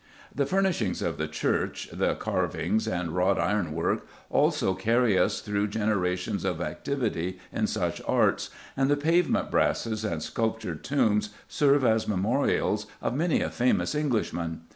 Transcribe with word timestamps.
The 0.33 0.47
furnishings 0.47 1.03
of 1.03 1.19
the 1.19 1.27
church, 1.27 1.87
the 1.93 2.15
carvings 2.15 2.87
and 2.87 3.11
wrought 3.11 3.37
iron 3.39 3.71
work, 3.73 4.07
also 4.31 4.73
carry 4.73 5.15
us 5.15 5.41
through 5.41 5.67
generations 5.67 6.43
of 6.43 6.59
activity 6.59 7.37
in 7.53 7.67
such 7.67 8.01
arts, 8.07 8.49
and 8.75 8.89
the 8.89 8.97
pavement 8.97 9.51
brasses 9.51 10.03
and 10.03 10.23
sculptured 10.23 10.83
tombs 10.83 11.29
serve 11.47 11.85
as 11.85 12.07
memorials 12.07 12.87
of 12.99 13.13
many 13.15 13.41
a 13.41 13.51
famous 13.51 13.93
Englishman. 13.93 14.61